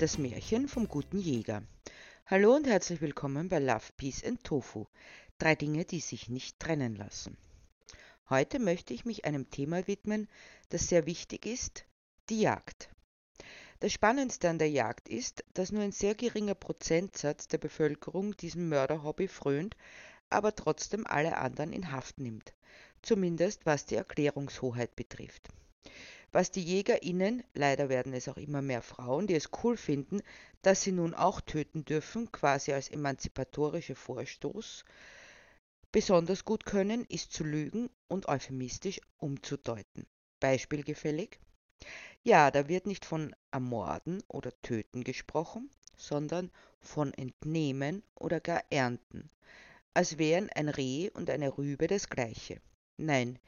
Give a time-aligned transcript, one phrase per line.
[0.00, 1.62] Das Märchen vom guten Jäger.
[2.24, 4.86] Hallo und herzlich willkommen bei Love, Peace and Tofu.
[5.38, 7.36] Drei Dinge, die sich nicht trennen lassen.
[8.30, 10.26] Heute möchte ich mich einem Thema widmen,
[10.70, 11.84] das sehr wichtig ist,
[12.30, 12.88] die Jagd.
[13.80, 18.70] Das Spannendste an der Jagd ist, dass nur ein sehr geringer Prozentsatz der Bevölkerung diesem
[18.70, 19.76] Mörderhobby frönt,
[20.30, 22.54] aber trotzdem alle anderen in Haft nimmt,
[23.02, 25.50] zumindest was die Erklärungshoheit betrifft.
[26.32, 30.22] Was die JägerInnen, leider werden es auch immer mehr Frauen, die es cool finden,
[30.62, 34.84] dass sie nun auch töten dürfen, quasi als emanzipatorischer Vorstoß,
[35.90, 40.06] besonders gut können, ist zu lügen und euphemistisch umzudeuten.
[40.38, 41.40] Beispielgefällig?
[42.22, 46.50] Ja, da wird nicht von ermorden oder töten gesprochen, sondern
[46.80, 49.30] von entnehmen oder gar ernten,
[49.94, 52.60] als wären ein Reh und eine Rübe das gleiche.
[52.96, 53.38] Nein,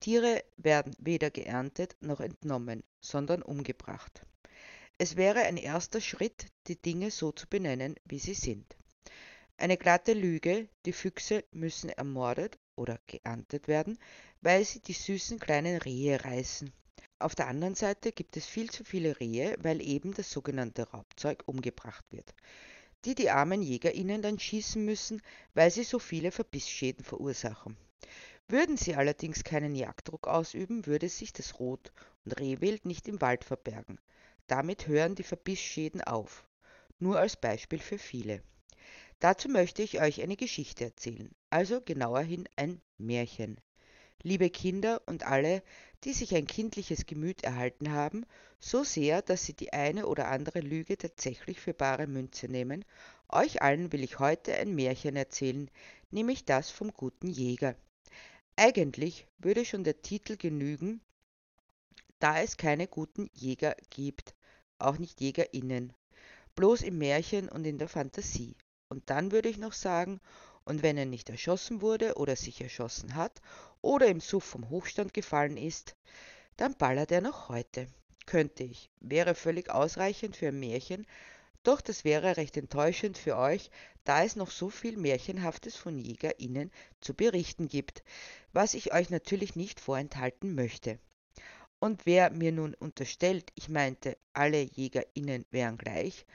[0.00, 4.24] Tiere werden weder geerntet noch entnommen, sondern umgebracht.
[4.96, 8.76] Es wäre ein erster Schritt, die Dinge so zu benennen, wie sie sind.
[9.58, 13.98] Eine glatte Lüge, die Füchse müssen ermordet oder geerntet werden,
[14.40, 16.72] weil sie die süßen kleinen Rehe reißen.
[17.18, 21.42] Auf der anderen Seite gibt es viel zu viele Rehe, weil eben das sogenannte Raubzeug
[21.44, 22.34] umgebracht wird,
[23.04, 25.20] die die armen JägerInnen dann schießen müssen,
[25.52, 27.76] weil sie so viele Verbissschäden verursachen.
[28.50, 31.92] Würden sie allerdings keinen Jagddruck ausüben, würde sich das Rot-
[32.24, 34.00] und Rehwild nicht im Wald verbergen.
[34.48, 36.44] Damit hören die Verbissschäden auf.
[36.98, 38.42] Nur als Beispiel für viele.
[39.20, 43.60] Dazu möchte ich euch eine Geschichte erzählen, also genauerhin ein Märchen.
[44.24, 45.62] Liebe Kinder und alle,
[46.02, 48.26] die sich ein kindliches Gemüt erhalten haben,
[48.58, 52.84] so sehr, dass sie die eine oder andere Lüge tatsächlich für bare Münze nehmen,
[53.28, 55.70] euch allen will ich heute ein Märchen erzählen,
[56.10, 57.76] nämlich das vom guten Jäger.
[58.62, 61.00] Eigentlich würde schon der Titel genügen,
[62.18, 64.34] da es keine guten Jäger gibt,
[64.78, 65.94] auch nicht Jägerinnen,
[66.56, 68.58] bloß im Märchen und in der Fantasie.
[68.90, 70.20] Und dann würde ich noch sagen,
[70.64, 73.40] und wenn er nicht erschossen wurde oder sich erschossen hat
[73.80, 75.96] oder im Suff vom Hochstand gefallen ist,
[76.58, 77.86] dann ballert er noch heute.
[78.26, 81.06] Könnte ich, wäre völlig ausreichend für ein Märchen,
[81.62, 83.70] doch das wäre recht enttäuschend für euch,
[84.04, 88.02] da es noch so viel Märchenhaftes von JägerInnen zu berichten gibt,
[88.52, 90.98] was ich euch natürlich nicht vorenthalten möchte.
[91.78, 96.26] Und wer mir nun unterstellt, ich meinte, alle JägerInnen wären gleich,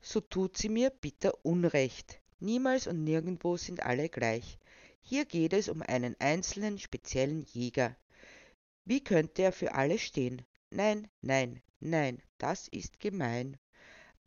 [0.00, 2.20] so tut sie mir bitter Unrecht.
[2.40, 4.58] Niemals und nirgendwo sind alle gleich.
[5.00, 7.96] Hier geht es um einen einzelnen speziellen Jäger.
[8.84, 10.42] Wie könnte er für alle stehen?
[10.70, 13.56] Nein, nein, nein, das ist gemein.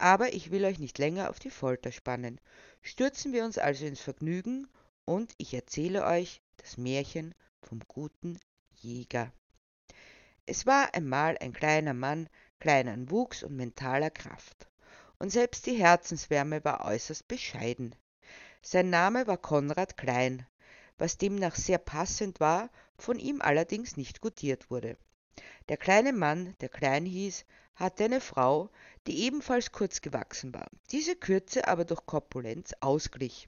[0.02, 2.42] Aber ich will euch nicht länger auf die Folter spannen.
[2.82, 4.68] Stürzen wir uns also ins Vergnügen
[5.06, 8.40] und ich erzähle euch das Märchen vom guten
[8.78, 9.32] Jäger.
[10.48, 12.30] Es war einmal ein kleiner Mann,
[12.60, 14.68] klein an Wuchs und mentaler Kraft.
[15.20, 17.94] Und selbst die Herzenswärme war äußerst bescheiden.
[18.64, 20.48] Sein Name war Konrad Klein,
[20.98, 24.98] was demnach sehr passend war, von ihm allerdings nicht gutiert wurde.
[25.70, 28.70] Der kleine Mann, der Klein hieß, hatte eine Frau,
[29.08, 33.48] die ebenfalls kurz gewachsen war, diese Kürze aber durch Korpulenz ausglich.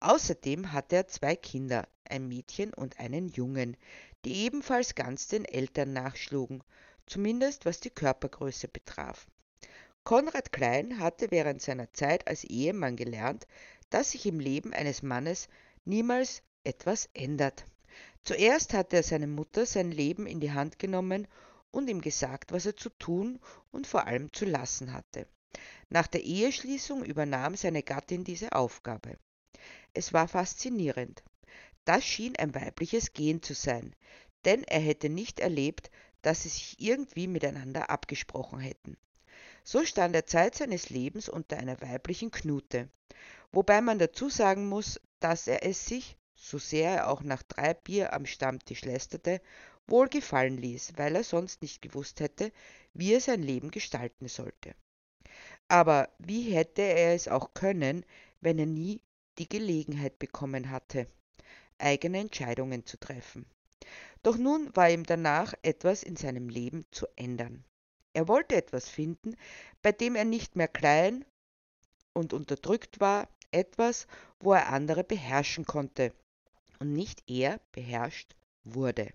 [0.00, 3.76] Außerdem hatte er zwei Kinder, ein Mädchen und einen Jungen,
[4.24, 6.62] die ebenfalls ganz den Eltern nachschlugen,
[7.06, 9.26] zumindest was die Körpergröße betraf.
[10.04, 13.46] Konrad Klein hatte während seiner Zeit als Ehemann gelernt,
[13.90, 15.48] dass sich im Leben eines Mannes
[15.84, 17.64] niemals etwas ändert.
[18.26, 21.28] Zuerst hatte er seine Mutter sein Leben in die Hand genommen
[21.70, 23.38] und ihm gesagt, was er zu tun
[23.70, 25.28] und vor allem zu lassen hatte.
[25.90, 29.16] Nach der Eheschließung übernahm seine Gattin diese Aufgabe.
[29.94, 31.22] Es war faszinierend.
[31.84, 33.94] Das schien ein weibliches Gen zu sein,
[34.44, 35.92] denn er hätte nicht erlebt,
[36.22, 38.96] dass sie sich irgendwie miteinander abgesprochen hätten.
[39.62, 42.88] So stand er Zeit seines Lebens unter einer weiblichen Knute,
[43.52, 47.74] wobei man dazu sagen muss, dass er es sich, so sehr er auch nach drei
[47.74, 49.40] Bier am Stammtisch lästerte,
[49.86, 52.52] wohl gefallen ließ, weil er sonst nicht gewusst hätte,
[52.92, 54.74] wie er sein Leben gestalten sollte.
[55.68, 58.04] Aber wie hätte er es auch können,
[58.40, 59.02] wenn er nie
[59.38, 61.08] die Gelegenheit bekommen hatte,
[61.78, 63.46] eigene Entscheidungen zu treffen.
[64.22, 67.64] Doch nun war ihm danach etwas in seinem Leben zu ändern.
[68.12, 69.36] Er wollte etwas finden,
[69.82, 71.24] bei dem er nicht mehr klein
[72.12, 74.06] und unterdrückt war, etwas,
[74.40, 76.12] wo er andere beherrschen konnte
[76.78, 78.34] und nicht er beherrscht
[78.64, 79.10] wurde.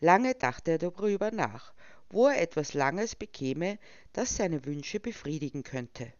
[0.00, 1.72] Lange dachte er darüber nach,
[2.10, 3.78] wo er etwas Langes bekäme,
[4.12, 6.12] das seine Wünsche befriedigen könnte.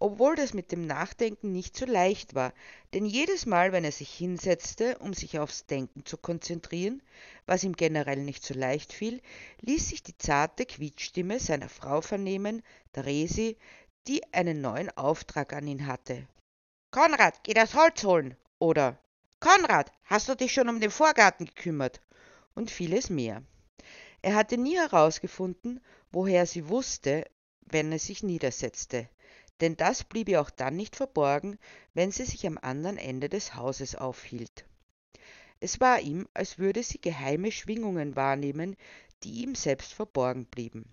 [0.00, 2.52] Obwohl das mit dem Nachdenken nicht so leicht war,
[2.94, 7.02] denn jedes Mal, wenn er sich hinsetzte, um sich aufs Denken zu konzentrieren,
[7.46, 9.20] was ihm generell nicht so leicht fiel,
[9.62, 12.62] ließ sich die zarte Quietschstimme seiner Frau vernehmen,
[12.92, 13.56] Theresi,
[14.06, 16.28] die einen neuen Auftrag an ihn hatte.
[16.92, 18.36] Konrad, geh das Holz holen!
[18.60, 18.98] Oder
[19.40, 22.00] Konrad, hast du dich schon um den Vorgarten gekümmert?
[22.56, 23.44] Und vieles mehr.
[24.20, 25.80] Er hatte nie herausgefunden,
[26.10, 27.24] woher sie wusste,
[27.60, 29.08] wenn er sich niedersetzte,
[29.60, 31.56] denn das blieb ihr auch dann nicht verborgen,
[31.94, 34.64] wenn sie sich am anderen Ende des Hauses aufhielt.
[35.60, 38.76] Es war ihm, als würde sie geheime Schwingungen wahrnehmen,
[39.22, 40.92] die ihm selbst verborgen blieben.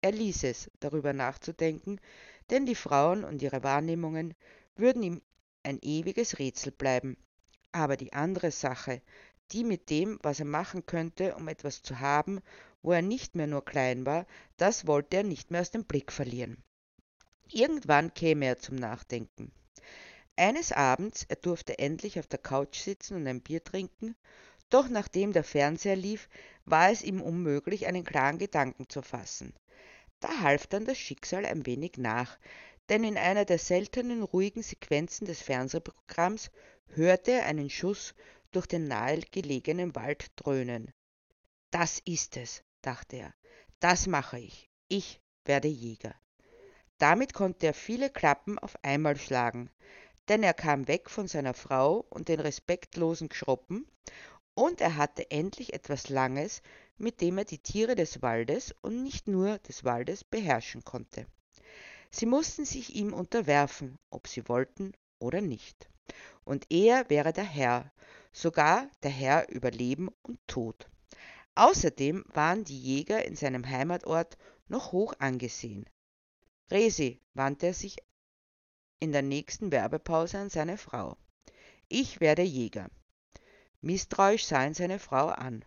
[0.00, 2.00] Er ließ es, darüber nachzudenken,
[2.50, 4.34] denn die Frauen und ihre Wahrnehmungen
[4.74, 5.22] würden ihm
[5.62, 7.16] ein ewiges Rätsel bleiben.
[7.76, 9.02] Aber die andere Sache,
[9.52, 12.40] die mit dem, was er machen könnte, um etwas zu haben,
[12.80, 14.24] wo er nicht mehr nur klein war,
[14.56, 16.56] das wollte er nicht mehr aus dem Blick verlieren.
[17.50, 19.52] Irgendwann käme er zum Nachdenken.
[20.36, 24.16] Eines Abends, er durfte endlich auf der Couch sitzen und ein Bier trinken,
[24.70, 26.30] doch nachdem der Fernseher lief,
[26.64, 29.52] war es ihm unmöglich, einen klaren Gedanken zu fassen.
[30.20, 32.38] Da half dann das Schicksal ein wenig nach,
[32.88, 36.50] denn in einer der seltenen ruhigen Sequenzen des Fernsehprogramms
[36.94, 38.14] hörte einen Schuss
[38.52, 40.92] durch den nahegelegenen Wald dröhnen.
[41.70, 43.34] Das ist es, dachte er,
[43.80, 44.70] das mache ich.
[44.88, 46.14] Ich werde Jäger.
[46.98, 49.70] Damit konnte er viele Klappen auf einmal schlagen,
[50.28, 53.86] denn er kam weg von seiner Frau und den respektlosen Schroppen,
[54.54, 56.62] und er hatte endlich etwas Langes,
[56.96, 61.26] mit dem er die Tiere des Waldes und nicht nur des Waldes beherrschen konnte.
[62.10, 65.90] Sie mussten sich ihm unterwerfen, ob sie wollten oder nicht.
[66.44, 67.92] Und er wäre der Herr,
[68.32, 70.88] sogar der Herr über Leben und Tod.
[71.54, 74.36] Außerdem waren die Jäger in seinem Heimatort
[74.68, 75.88] noch hoch angesehen.
[76.70, 77.96] Resi, wandte er sich
[79.00, 81.16] in der nächsten Werbepause an seine Frau.
[81.88, 82.90] Ich werde Jäger.
[83.80, 85.64] Misstrauisch sah ihn seine Frau an.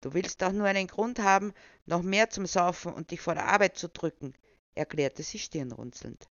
[0.00, 1.54] Du willst doch nur einen Grund haben,
[1.86, 4.34] noch mehr zum Saufen und dich vor der Arbeit zu drücken,
[4.74, 6.28] erklärte sie stirnrunzelnd.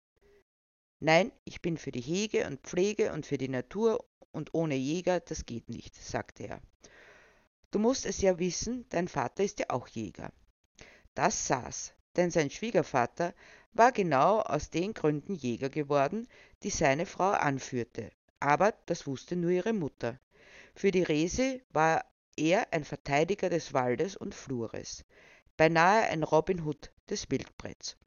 [0.98, 5.20] Nein, ich bin für die Hege und Pflege und für die Natur und ohne Jäger,
[5.20, 6.60] das geht nicht, sagte er.
[7.70, 10.32] Du musst es ja wissen, dein Vater ist ja auch Jäger.
[11.14, 13.34] Das saß, denn sein Schwiegervater
[13.74, 16.26] war genau aus den Gründen Jäger geworden,
[16.62, 18.10] die seine Frau anführte,
[18.40, 20.18] aber das wusste nur ihre Mutter.
[20.74, 22.06] Für die Rese war
[22.36, 25.04] er ein Verteidiger des Waldes und Flures,
[25.58, 27.98] beinahe ein Robin Hood des Wildbretts.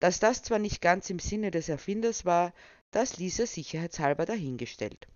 [0.00, 2.52] Dass das zwar nicht ganz im Sinne des Erfinders war,
[2.90, 5.08] das ließ er sicherheitshalber dahingestellt.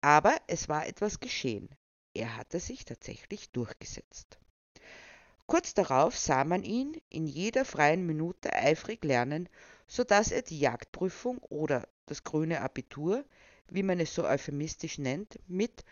[0.00, 1.68] Aber es war etwas geschehen.
[2.14, 4.38] Er hatte sich tatsächlich durchgesetzt.
[5.46, 9.48] Kurz darauf sah man ihn in jeder freien Minute eifrig lernen,
[9.86, 13.24] so dass er die Jagdprüfung oder das grüne Abitur,
[13.68, 15.84] wie man es so euphemistisch nennt, mit,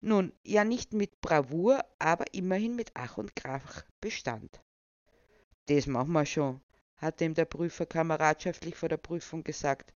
[0.00, 4.60] nun ja nicht mit Bravour, aber immerhin mit Ach und Krach bestand.
[5.66, 6.60] Das machen wir schon,
[6.96, 9.92] hatte ihm der Prüfer kameradschaftlich vor der Prüfung gesagt.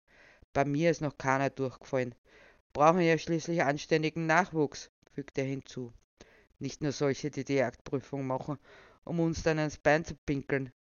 [0.52, 2.14] Bei mir ist noch keiner durchgefallen.
[2.73, 5.93] Brauchen ja schließlich anständigen Nachwuchs, fügte er hinzu.
[6.58, 8.58] Nicht nur solche, die die Jagdprüfung machen,
[9.05, 10.73] um uns dann ans Bein zu pinkeln.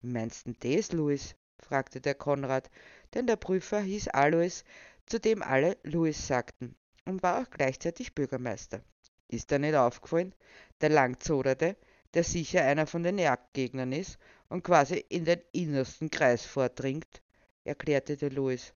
[0.00, 1.34] Meinst du das, Louis?
[1.58, 2.70] fragte der Konrad,
[3.14, 4.62] denn der Prüfer hieß Alois,
[5.06, 8.82] zu dem alle Louis sagten, und war auch gleichzeitig Bürgermeister.
[9.28, 10.34] Ist dir nicht aufgefallen?
[10.80, 11.76] Der Langzoderte,
[12.14, 17.22] der sicher einer von den Jagdgegnern ist und quasi in den innersten Kreis vordringt,
[17.64, 18.74] erklärte der Louis.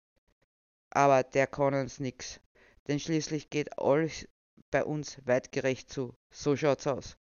[0.90, 2.40] Aber der kann uns nix,
[2.88, 4.28] denn schließlich geht alles
[4.70, 6.14] bei uns weitgerecht zu.
[6.30, 7.16] So schaut's aus.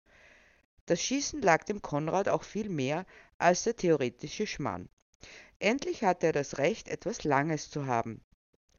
[0.87, 3.07] Das Schießen lag dem Konrad auch viel mehr
[3.39, 4.89] als der theoretische Schmarrn.
[5.59, 8.23] Endlich hatte er das Recht, etwas Langes zu haben,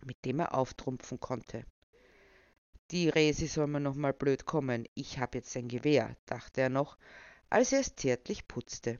[0.05, 1.65] mit dem er auftrumpfen konnte.
[2.91, 6.69] Die Resi soll mir noch mal blöd kommen, ich hab jetzt ein Gewehr, dachte er
[6.69, 6.98] noch,
[7.50, 9.00] als er es zärtlich putzte.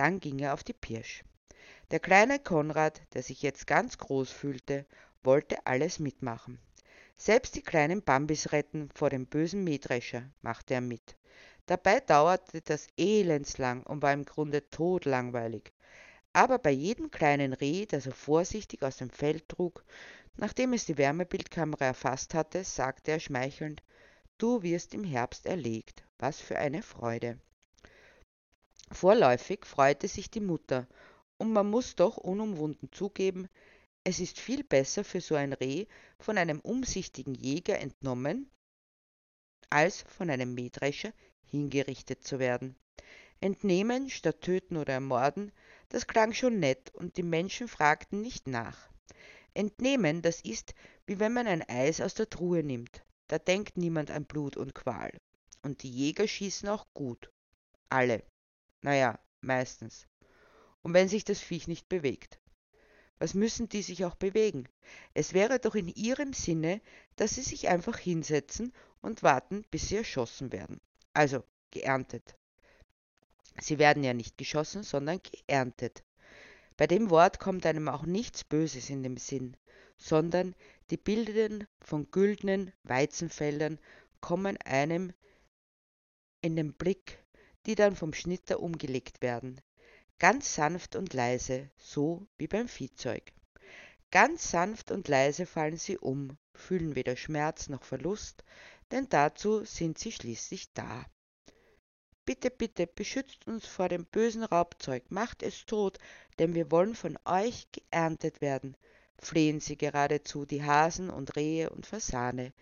[0.00, 1.24] Dann ging er auf die Pirsch.
[1.90, 4.86] Der kleine Konrad, der sich jetzt ganz groß fühlte,
[5.22, 6.58] wollte alles mitmachen.
[7.18, 11.18] Selbst die kleinen Bambis retten vor dem bösen Mähdrescher machte er mit.
[11.66, 15.70] Dabei dauerte das elendslang und war im Grunde todlangweilig.
[16.32, 19.84] Aber bei jedem kleinen Reh, das er vorsichtig aus dem Feld trug,
[20.38, 23.82] nachdem es die Wärmebildkamera erfasst hatte, sagte er schmeichelnd,
[24.38, 26.04] du wirst im Herbst erlegt.
[26.18, 27.38] Was für eine Freude.
[28.92, 30.86] Vorläufig freute sich die Mutter,
[31.38, 33.48] und man muss doch unumwunden zugeben,
[34.04, 35.86] es ist viel besser für so ein Reh
[36.18, 38.50] von einem umsichtigen Jäger entnommen,
[39.70, 41.12] als von einem Mähdrescher
[41.44, 42.76] hingerichtet zu werden.
[43.40, 45.52] Entnehmen statt töten oder ermorden,
[45.88, 48.90] das klang schon nett und die Menschen fragten nicht nach.
[49.54, 50.74] Entnehmen, das ist,
[51.06, 53.02] wie wenn man ein Eis aus der Truhe nimmt.
[53.28, 55.10] Da denkt niemand an Blut und Qual.
[55.62, 57.30] Und die Jäger schießen auch gut.
[57.88, 58.22] Alle.
[58.82, 60.06] Naja, meistens.
[60.82, 62.38] Und wenn sich das Viech nicht bewegt.
[63.18, 64.66] Was müssen die sich auch bewegen?
[65.12, 66.80] Es wäre doch in ihrem Sinne,
[67.16, 68.72] dass sie sich einfach hinsetzen
[69.02, 70.80] und warten, bis sie erschossen werden.
[71.12, 72.34] Also geerntet.
[73.60, 76.02] Sie werden ja nicht geschossen, sondern geerntet.
[76.78, 79.54] Bei dem Wort kommt einem auch nichts Böses in den Sinn,
[79.98, 80.54] sondern
[80.88, 83.78] die Bilder von güldenen Weizenfeldern
[84.22, 85.12] kommen einem
[86.40, 87.19] in den Blick,
[87.66, 89.60] die dann vom Schnitter umgelegt werden.
[90.18, 93.32] Ganz sanft und leise, so wie beim Viehzeug.
[94.10, 98.44] Ganz sanft und leise fallen sie um, fühlen weder Schmerz noch Verlust,
[98.90, 101.06] denn dazu sind sie schließlich da.
[102.24, 105.98] Bitte, bitte, beschützt uns vor dem bösen Raubzeug, macht es tot,
[106.38, 108.76] denn wir wollen von euch geerntet werden,
[109.18, 112.52] flehen sie geradezu die Hasen und Rehe und Fasane.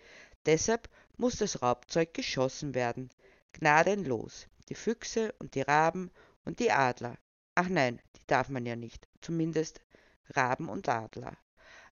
[0.45, 3.09] Deshalb muss das Raubzeug geschossen werden,
[3.53, 6.11] gnadenlos, die Füchse und die Raben
[6.45, 7.17] und die Adler.
[7.55, 9.81] Ach nein, die darf man ja nicht, zumindest
[10.29, 11.35] Raben und Adler.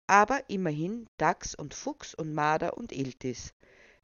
[0.05, 3.53] Aber immerhin Dachs und Fuchs und Marder und Iltis.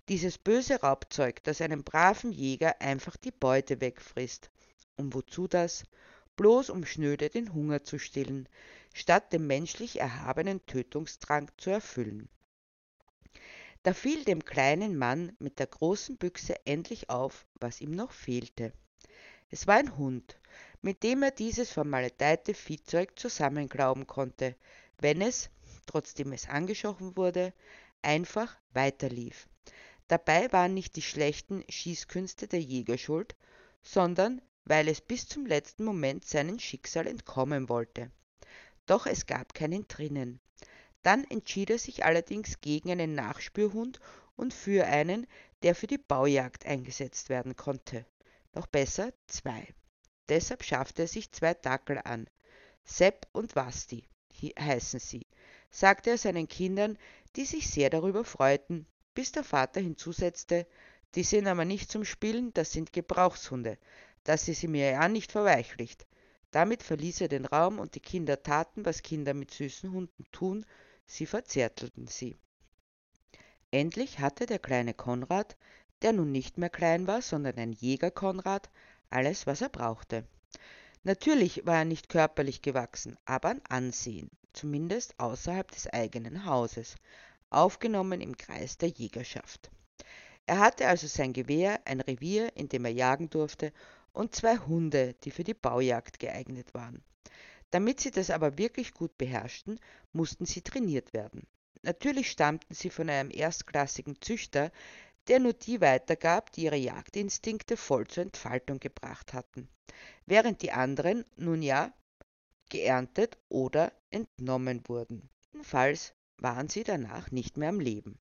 [0.09, 4.49] Dieses böse Raubzeug, das einem braven Jäger einfach die Beute wegfrisst.
[4.97, 5.85] Und wozu das?
[6.35, 8.49] Bloß um schnöde den Hunger zu stillen,
[8.93, 12.27] statt den menschlich erhabenen Tötungsdrang zu erfüllen.
[13.83, 18.71] Da fiel dem kleinen Mann mit der großen Büchse endlich auf, was ihm noch fehlte.
[19.49, 20.39] Es war ein Hund,
[20.81, 24.55] mit dem er dieses vermaledeite Viehzeug zusammenglauben konnte,
[24.99, 25.49] wenn es,
[25.85, 27.53] trotzdem es angeschochen wurde,
[28.01, 29.47] einfach weiterlief.
[30.07, 33.35] Dabei waren nicht die schlechten Schießkünste der Jäger schuld,
[33.81, 38.11] sondern weil es bis zum letzten Moment seinem Schicksal entkommen wollte.
[38.85, 40.39] Doch es gab keinen drinnen.
[41.03, 43.99] Dann entschied er sich allerdings gegen einen Nachspürhund
[44.35, 45.27] und für einen,
[45.61, 48.05] der für die Baujagd eingesetzt werden konnte.
[48.53, 49.67] Noch besser zwei.
[50.29, 52.27] Deshalb schaffte er sich zwei Dackel an.
[52.85, 54.07] Sepp und Wasti
[54.59, 55.25] heißen sie,
[55.69, 56.97] sagte er seinen Kindern,
[57.35, 60.67] die sich sehr darüber freuten, bis der Vater hinzusetzte,
[61.15, 63.77] die sind aber nicht zum Spielen, das sind Gebrauchshunde,
[64.23, 66.07] dass sie sie mir ja nicht verweichlicht.
[66.51, 70.65] Damit verließ er den Raum und die Kinder taten, was Kinder mit süßen Hunden tun,
[71.05, 72.37] sie verzärtelten sie.
[73.71, 75.57] Endlich hatte der kleine Konrad,
[76.01, 78.69] der nun nicht mehr klein war, sondern ein Jäger Konrad,
[79.09, 80.25] alles, was er brauchte.
[81.03, 86.95] Natürlich war er nicht körperlich gewachsen, aber an Ansehen, zumindest außerhalb des eigenen Hauses,
[87.49, 89.69] aufgenommen im Kreis der Jägerschaft.
[90.45, 93.71] Er hatte also sein Gewehr, ein Revier, in dem er jagen durfte,
[94.11, 97.03] und zwei Hunde, die für die Baujagd geeignet waren.
[97.73, 99.79] Damit sie das aber wirklich gut beherrschten,
[100.11, 101.47] mussten sie trainiert werden.
[101.81, 104.71] Natürlich stammten sie von einem erstklassigen Züchter,
[105.27, 109.67] der nur die weitergab, die ihre Jagdinstinkte voll zur Entfaltung gebracht hatten,
[110.27, 111.91] während die anderen nun ja
[112.69, 115.27] geerntet oder entnommen wurden.
[115.51, 118.19] Jedenfalls waren sie danach nicht mehr am Leben.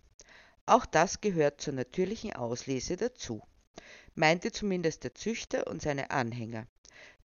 [0.65, 3.43] Auch das gehört zur natürlichen Auslese dazu,
[4.15, 6.67] meinte zumindest der Züchter und seine Anhänger.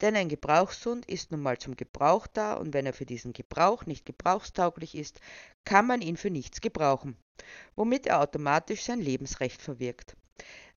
[0.01, 3.87] Denn ein Gebrauchshund ist nun mal zum Gebrauch da und wenn er für diesen Gebrauch
[3.87, 5.21] nicht gebrauchstauglich ist,
[5.65, 7.17] kann man ihn für nichts gebrauchen,
[7.77, 10.17] womit er automatisch sein Lebensrecht verwirkt.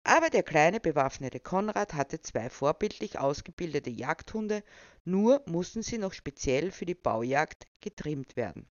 [0.03, 4.63] Aber der kleine bewaffnete Konrad hatte zwei vorbildlich ausgebildete Jagdhunde,
[5.05, 8.69] nur mussten sie noch speziell für die Baujagd getrimmt werden.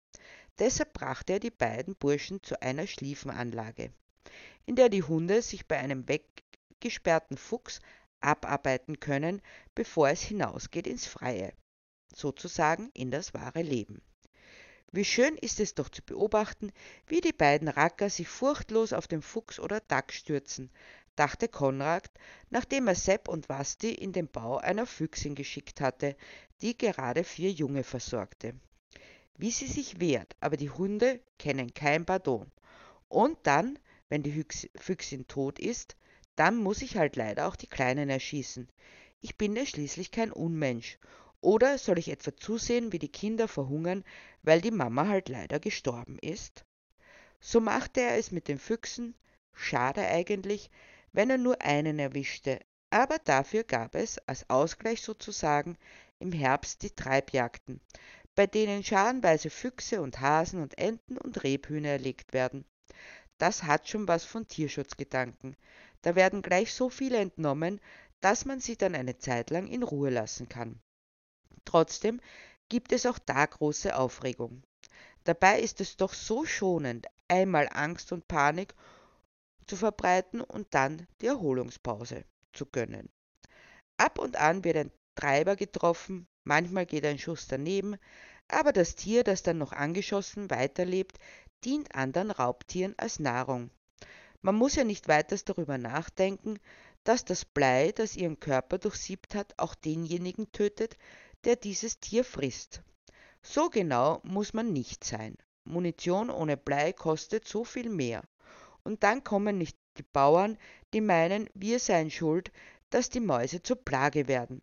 [0.60, 3.92] Deshalb brachte er die beiden Burschen zu einer Schliefenanlage,
[4.66, 7.80] in der die Hunde sich bei einem weggesperrten Fuchs
[8.24, 9.40] abarbeiten können,
[9.74, 11.52] bevor es hinausgeht ins Freie,
[12.14, 14.02] sozusagen in das wahre Leben.
[14.92, 16.72] Wie schön ist es doch zu beobachten,
[17.06, 20.70] wie die beiden Racker sich furchtlos auf den Fuchs oder Dachs stürzen,
[21.16, 22.10] dachte Konrad,
[22.50, 26.16] nachdem er Sepp und Wasti in den Bau einer Füchsin geschickt hatte,
[26.62, 28.54] die gerade vier Junge versorgte
[29.36, 32.50] wie sie sich wehrt, aber die Hunde kennen kein Pardon.
[33.08, 33.78] Und dann,
[34.08, 34.44] wenn die
[34.76, 35.96] Füchsin tot ist,
[36.36, 38.68] dann muss ich halt leider auch die Kleinen erschießen.
[39.20, 40.98] Ich bin ja schließlich kein Unmensch.
[41.40, 44.04] Oder soll ich etwa zusehen, wie die Kinder verhungern,
[44.42, 46.64] weil die Mama halt leider gestorben ist?
[47.40, 49.14] So machte er es mit den Füchsen,
[49.52, 50.70] schade eigentlich,
[51.12, 52.60] wenn er nur einen erwischte,
[52.90, 55.76] aber dafür gab es, als Ausgleich sozusagen,
[56.18, 57.80] im Herbst die Treibjagden,
[58.34, 62.64] bei denen scharenweise Füchse und Hasen und Enten und Rebhühner erlegt werden.
[63.36, 65.56] Das hat schon was von Tierschutzgedanken.
[66.04, 67.80] Da werden gleich so viele entnommen,
[68.20, 70.78] dass man sie dann eine Zeit lang in Ruhe lassen kann.
[71.64, 72.20] Trotzdem
[72.68, 74.62] gibt es auch da große Aufregung.
[75.24, 78.74] Dabei ist es doch so schonend, einmal Angst und Panik
[79.66, 83.08] zu verbreiten und dann die Erholungspause zu gönnen.
[83.96, 87.96] Ab und an wird ein Treiber getroffen, manchmal geht ein Schuss daneben,
[88.48, 91.18] aber das Tier, das dann noch angeschossen weiterlebt,
[91.64, 93.70] dient anderen Raubtieren als Nahrung.
[94.44, 96.58] Man muss ja nicht weiters darüber nachdenken,
[97.02, 100.98] dass das Blei, das ihren Körper durchsiebt hat, auch denjenigen tötet,
[101.44, 102.82] der dieses Tier frisst.
[103.42, 105.38] So genau muss man nicht sein.
[105.64, 108.22] Munition ohne Blei kostet so viel mehr.
[108.82, 110.58] Und dann kommen nicht die Bauern,
[110.92, 112.52] die meinen, wir seien schuld,
[112.90, 114.60] dass die Mäuse zur Plage werden,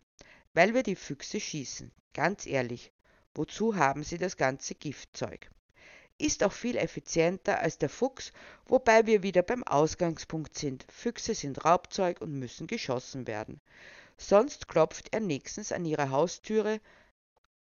[0.53, 1.91] weil wir die Füchse schießen.
[2.13, 2.91] Ganz ehrlich,
[3.33, 5.49] wozu haben sie das ganze Giftzeug?
[6.21, 8.31] Ist auch viel effizienter als der Fuchs,
[8.67, 10.85] wobei wir wieder beim Ausgangspunkt sind.
[10.91, 13.59] Füchse sind Raubzeug und müssen geschossen werden.
[14.19, 16.79] Sonst klopft er nächstens an ihre Haustüre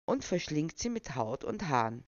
[0.05, 2.05] und verschlingt sie mit Haut und Haaren.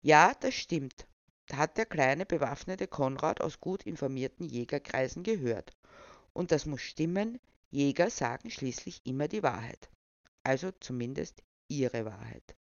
[0.00, 1.08] Ja, das stimmt,
[1.52, 5.72] hat der kleine bewaffnete Konrad aus gut informierten Jägerkreisen gehört.
[6.32, 9.90] Und das muss stimmen, Jäger sagen schließlich immer die Wahrheit.
[10.44, 12.54] Also zumindest ihre Wahrheit.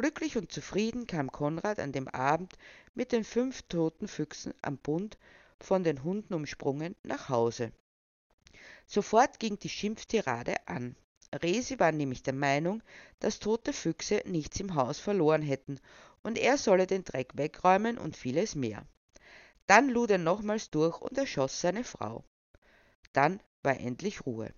[0.00, 2.54] Glücklich und zufrieden kam Konrad an dem Abend
[2.94, 5.18] mit den fünf toten Füchsen am Bund,
[5.60, 7.70] von den Hunden umsprungen, nach Hause.
[8.86, 10.96] Sofort ging die Schimpftirade an.
[11.34, 12.82] Resi war nämlich der Meinung,
[13.18, 15.78] dass tote Füchse nichts im Haus verloren hätten
[16.22, 18.86] und er solle den Dreck wegräumen und vieles mehr.
[19.66, 22.24] Dann lud er nochmals durch und erschoss seine Frau.
[23.12, 24.54] Dann war endlich Ruhe.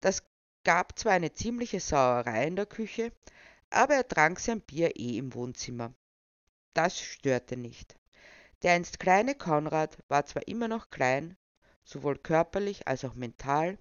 [0.00, 0.22] Das
[0.62, 3.10] gab zwar eine ziemliche Sauerei in der Küche,
[3.72, 5.94] aber er trank sein Bier eh im Wohnzimmer.
[6.74, 7.96] Das störte nicht.
[8.62, 11.36] Der einst kleine Konrad war zwar immer noch klein,
[11.84, 13.78] sowohl körperlich als auch mental,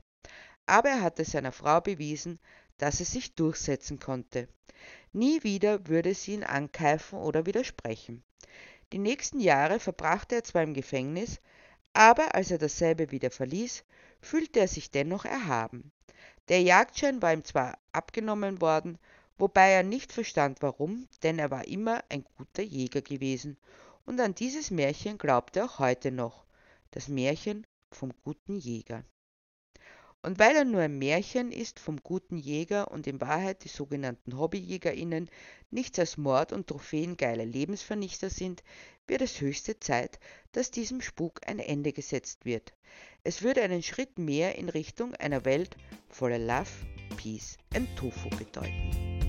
[0.66, 2.40] aber er hatte seiner Frau bewiesen,
[2.78, 4.48] dass er sich durchsetzen konnte.
[5.14, 8.24] Nie wieder würde sie ihn ankeifen oder widersprechen.
[8.92, 11.40] Die nächsten Jahre verbrachte er zwar im Gefängnis,
[11.94, 13.84] aber als er dasselbe wieder verließ,
[14.22, 15.92] fühlte er sich dennoch erhaben.
[16.48, 18.98] Der Jagdschein war ihm zwar abgenommen worden,
[19.42, 23.58] wobei er nicht verstand warum, denn er war immer ein guter Jäger gewesen,
[24.06, 26.46] und an dieses Märchen glaubt er auch heute noch,
[26.92, 29.04] das Märchen vom guten Jäger.
[30.22, 34.38] Und weil er nur ein Märchen ist vom guten Jäger und in Wahrheit die sogenannten
[34.38, 35.28] Hobbyjägerinnen
[35.72, 38.64] nichts als Mord und trophäengeile Lebensvernichter sind,
[39.08, 40.20] wird es höchste Zeit,
[40.52, 42.74] dass diesem Spuk ein Ende gesetzt wird.
[43.24, 45.76] Es würde einen Schritt mehr in Richtung einer Welt
[46.10, 46.70] voller Love,
[47.18, 49.21] Peace and Tofu bedeuten.